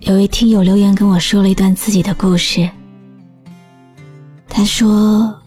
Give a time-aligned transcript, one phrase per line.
[0.00, 2.68] 有位听友留言跟我说了一段自己的故事。
[4.48, 5.38] 他说，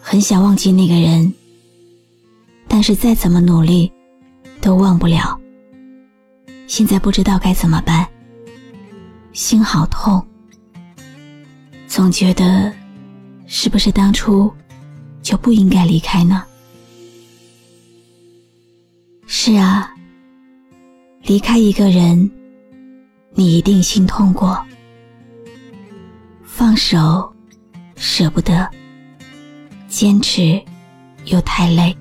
[0.00, 1.32] 很想忘记那个人，
[2.66, 3.90] 但是再怎么努力，
[4.60, 5.38] 都忘不了。
[6.66, 8.06] 现在不知道该怎么办，
[9.32, 10.26] 心好痛，
[11.86, 12.72] 总觉得，
[13.46, 14.52] 是不是当初
[15.22, 16.42] 就不应该离开呢？
[19.28, 19.94] 是啊。
[21.22, 22.30] 离开一个人，
[23.38, 24.60] 你一定心痛过。
[26.42, 27.32] 放手，
[27.94, 28.68] 舍不得；
[29.86, 30.60] 坚持，
[31.26, 31.96] 又太累。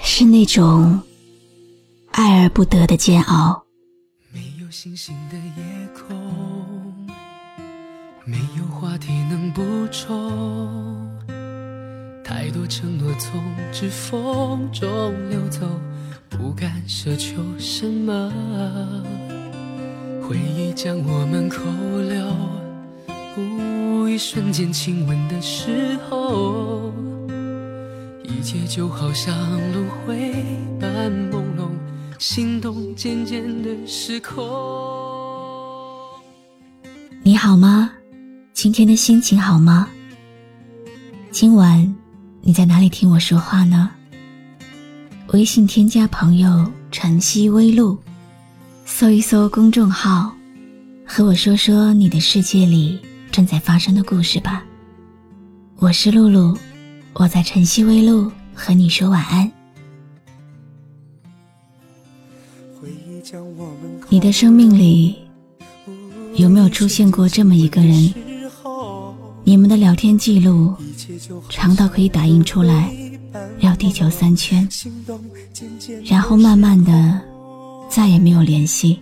[0.00, 1.02] 是那种
[2.12, 3.64] 爱而不得的煎熬。
[4.30, 7.08] 没有星星的夜空，
[8.24, 11.10] 没有话题能补充，
[12.22, 15.68] 太多承诺从指缝中流走。
[16.30, 18.32] 不敢奢求什么，
[20.26, 21.60] 回忆将我们扣
[22.00, 22.24] 留，
[24.08, 26.90] 一瞬间亲吻的时候，
[28.22, 29.36] 一切就好像
[29.72, 30.34] 轮回
[30.80, 31.68] 般朦胧，
[32.18, 34.42] 心动渐渐的失控。
[37.22, 37.92] 你好吗？
[38.54, 39.90] 今天的心情好吗？
[41.30, 41.94] 今晚
[42.40, 43.90] 你在哪里听我说话呢？
[45.34, 47.98] 微信添加朋友晨曦微露，
[48.86, 50.30] 搜一搜公众号，
[51.06, 54.62] 和我说说你的世界里正在发生的故事吧。
[55.76, 56.56] 我是露露，
[57.14, 59.50] 我在晨曦微露和你说晚安。
[64.10, 65.16] 你的生命里
[66.34, 68.12] 有没有出现过这么一个人？
[69.44, 70.74] 你们的聊天记录
[71.48, 72.94] 长到可以打印出来。
[73.58, 74.68] 绕地球三圈，
[76.04, 77.20] 然后慢慢的
[77.94, 79.00] 再也没有联系。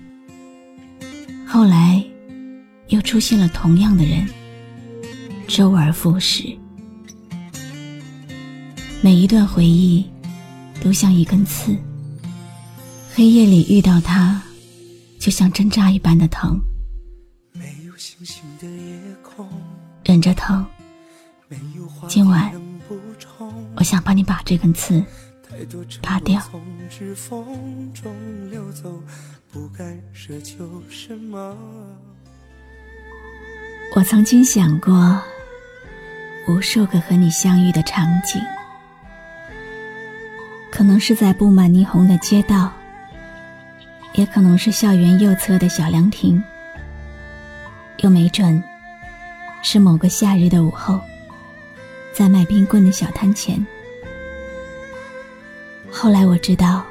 [1.46, 2.04] 后来
[2.88, 4.28] 又出现了同样的人，
[5.48, 6.54] 周而复始。
[9.00, 10.04] 每一段回忆
[10.82, 11.74] 都像一根刺，
[13.14, 14.42] 黑夜里遇到他，
[15.18, 16.60] 就像针扎一般的疼。
[20.04, 20.66] 忍着疼，
[22.08, 22.52] 今晚。
[23.74, 25.02] 我想帮你把这根刺
[26.02, 26.42] 拔掉。
[33.94, 35.22] 我曾经想过
[36.48, 38.40] 无数个和你相遇的场景，
[40.70, 42.72] 可能是在布满霓虹的街道，
[44.14, 46.42] 也可能是校园右侧的小凉亭，
[47.98, 48.62] 又没准
[49.62, 51.00] 是某个夏日的午后。
[52.14, 53.64] 在卖冰棍的小摊前。
[56.02, 56.84] 后来我知道，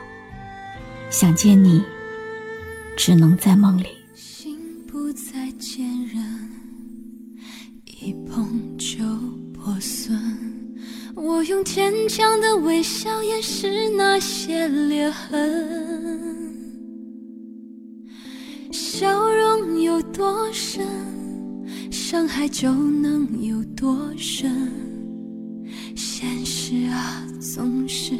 [1.10, 1.84] 想见你，
[2.96, 3.88] 只能在梦里。
[4.16, 4.58] 心
[4.88, 6.50] 不再坚韧，
[8.00, 9.04] 一碰就
[9.54, 10.18] 破损。
[11.14, 16.56] 我用坚强的微笑掩饰那些裂痕。
[18.72, 20.88] 笑容有多深，
[21.92, 24.72] 伤害就能有多深。
[25.98, 28.14] 现实啊，总是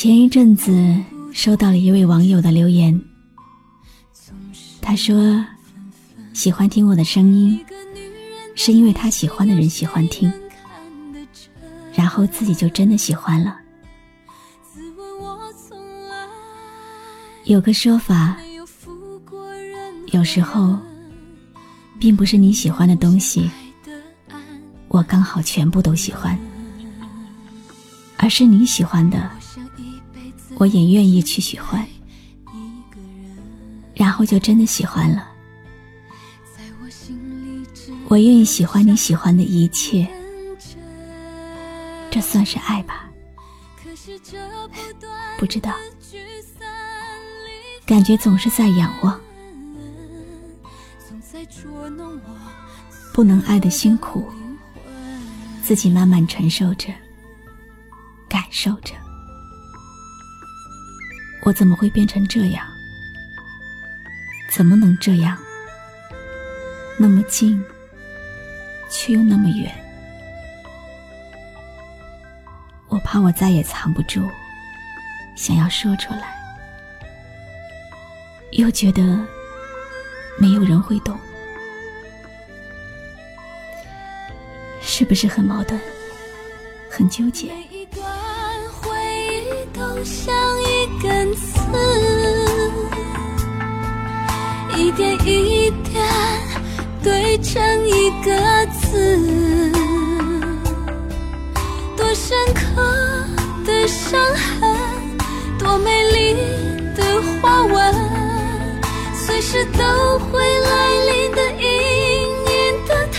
[0.00, 0.96] 前一阵子
[1.32, 3.02] 收到了一位网友的留言，
[4.80, 5.44] 他说
[6.32, 7.58] 喜欢听我的声音，
[8.54, 10.32] 是因为他喜欢的人喜欢听，
[11.92, 13.58] 然后自己就真的喜欢了。
[17.42, 18.36] 有个说法，
[20.12, 20.78] 有时候。
[21.98, 23.50] 并不是你喜欢的东西，
[24.86, 26.38] 我刚好全部都喜欢，
[28.16, 29.28] 而是你喜欢的，
[30.58, 31.86] 我也愿意去喜欢，
[33.94, 35.28] 然后就真的喜欢了。
[38.08, 40.08] 我愿意喜欢你喜欢的一切，
[42.10, 43.08] 这算是爱吧？
[45.38, 45.72] 不知道，
[47.86, 49.20] 感觉总是在仰望。
[53.12, 54.26] 不能爱的辛苦，
[55.62, 56.92] 自己慢慢承受着，
[58.28, 58.94] 感受着。
[61.48, 62.66] 我怎么会变成这样？
[64.50, 65.34] 怎么能这样？
[66.98, 67.64] 那么近，
[68.90, 69.74] 却又那么远。
[72.88, 74.28] 我怕我再也藏不住，
[75.36, 76.36] 想要说出来，
[78.50, 79.02] 又觉得
[80.38, 81.18] 没有人会懂，
[84.82, 85.80] 是不是很矛盾，
[86.90, 87.50] 很纠结？
[90.04, 91.58] 像一根刺，
[94.76, 96.02] 一点一点
[97.02, 98.92] 堆成一个字，
[101.96, 102.82] 多深刻
[103.64, 104.76] 的伤痕，
[105.58, 106.34] 多美丽
[106.96, 107.02] 的
[107.40, 107.94] 花纹，
[109.14, 111.66] 随时都会来临的隐
[112.46, 113.18] 隐的疼。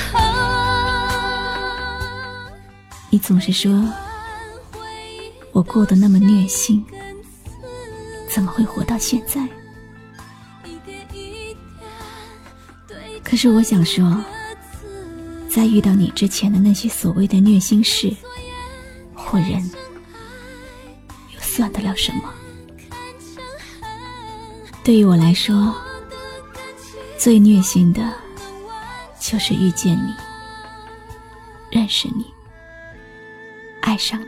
[3.09, 3.71] 你总是说
[5.59, 6.85] 我过得那么虐心，
[8.29, 9.45] 怎么会活到现在？
[13.21, 14.23] 可是我想说，
[15.50, 18.15] 在遇到你之前的那些所谓的虐心事
[19.13, 19.69] 或人，
[21.35, 22.33] 又算得了什么？
[24.81, 25.75] 对于我来说，
[27.17, 28.13] 最虐心的，
[29.19, 30.13] 就是遇见你，
[31.69, 32.33] 认识你，
[33.81, 34.25] 爱上你。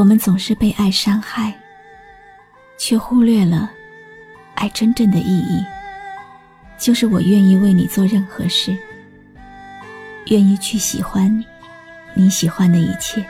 [0.00, 1.54] 我们总是被爱伤害，
[2.78, 3.70] 却忽略了
[4.54, 5.62] 爱真正的意义。
[6.78, 8.74] 就是我愿意为你做任何事，
[10.28, 11.30] 愿意去喜欢
[12.14, 13.22] 你喜欢的一切，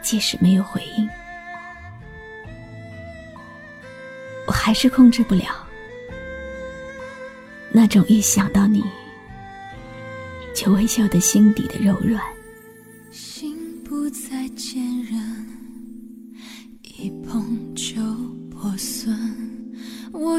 [0.00, 1.08] 即使没有回应，
[4.46, 5.46] 我还是控制不了
[7.72, 8.84] 那种一想到你
[10.54, 12.35] 就微笑的心底的柔软。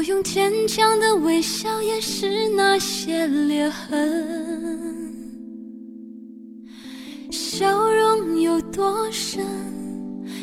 [0.08, 5.14] 用坚强的微笑掩饰那些裂痕，
[7.30, 9.44] 笑容有多深，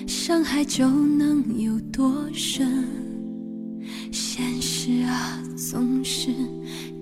[0.08, 2.88] 伤害就能有多深。
[4.12, 6.30] 现实啊，总是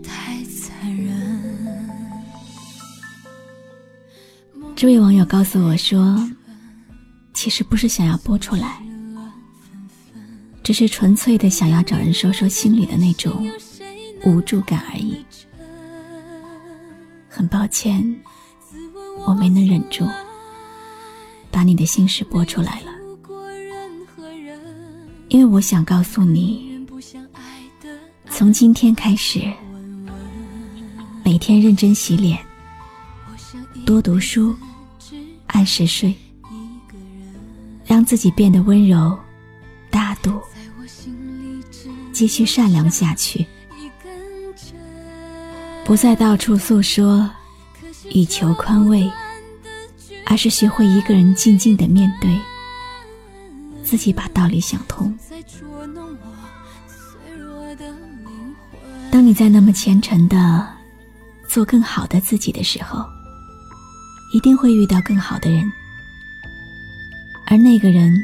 [0.02, 1.90] 太残忍。
[4.74, 6.18] 这位网友告诉我说，
[7.34, 8.82] 其实不是想要播出来。
[10.64, 13.46] 只是纯粹的想要找人说说心里的那种
[14.24, 15.24] 无助感而已。
[17.28, 18.02] 很抱歉，
[19.26, 20.08] 我没能忍住，
[21.52, 22.94] 把你的心事播出来了。
[25.28, 26.88] 因为我想告诉你，
[28.30, 29.52] 从今天开始，
[31.26, 32.40] 每天认真洗脸，
[33.86, 34.56] 多读书，
[35.48, 36.16] 按时睡，
[37.84, 39.18] 让自己变得温柔、
[42.24, 43.46] 继续善良下去，
[45.84, 47.30] 不再到处诉说，
[48.12, 49.12] 以求宽慰，
[50.26, 52.40] 而是学会一个人静静的面对，
[53.84, 55.14] 自己把道理想通。
[59.12, 60.66] 当你在那么虔诚的
[61.46, 63.04] 做更好的自己的时候，
[64.34, 65.70] 一定会遇到更好的人，
[67.48, 68.18] 而那个人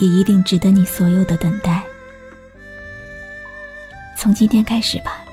[0.00, 1.77] 也一定值得你所有的等待。
[4.28, 5.24] 从今天开始吧，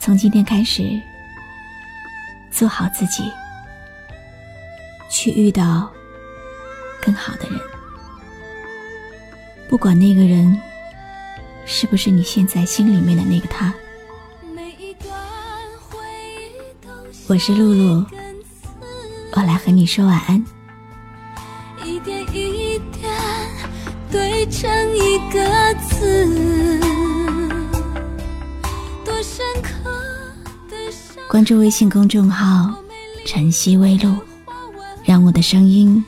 [0.00, 1.00] 从今天开始，
[2.50, 3.30] 做好自己，
[5.08, 5.88] 去遇到
[7.00, 7.60] 更好的人。
[9.68, 10.60] 不管那个人
[11.64, 13.72] 是不是你现在心里面的那个他。
[17.28, 18.04] 我是露露，
[19.30, 20.44] 我来和你说晚安。
[24.50, 26.80] 成一个字，
[29.04, 29.90] 多深刻
[30.68, 32.74] 的伤关注微信公众号
[33.26, 34.14] “晨曦微露”，
[35.02, 36.04] 让我的声音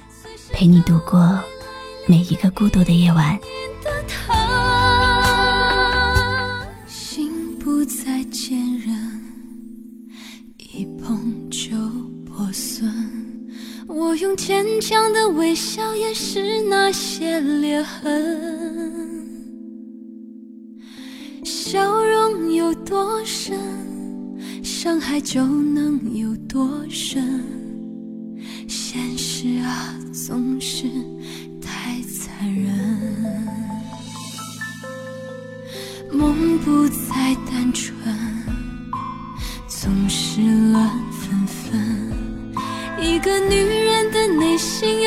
[0.53, 1.39] 陪你度过
[2.07, 3.39] 每一个孤独的夜晚。
[14.07, 19.27] 我用坚强的微笑掩饰那些裂痕，
[21.43, 23.59] 笑容有多深，
[24.63, 27.43] 伤害就能有多深。
[28.69, 30.87] 现实啊，总是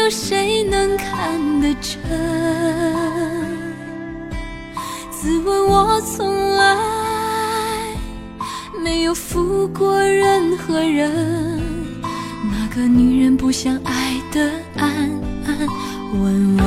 [0.10, 2.00] 谁能看得真？
[5.12, 6.78] 自问我从来
[8.84, 11.62] 没有负过任何人，
[12.50, 14.90] 哪个女人不想爱得安
[15.46, 15.68] 安
[16.14, 16.66] 稳稳？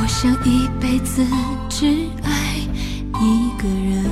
[0.00, 1.24] 我想一辈子
[1.68, 1.86] 只
[2.24, 2.30] 爱
[3.20, 4.04] 一个人，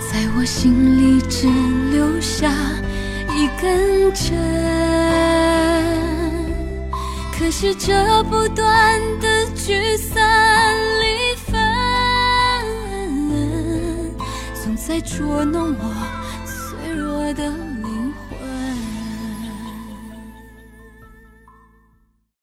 [0.00, 1.48] 在我心里只
[1.92, 2.50] 留下
[3.66, 4.30] 认真
[7.32, 11.52] 可是这不断的聚散离分
[14.54, 15.84] 总在捉弄我
[16.46, 17.65] 脆弱的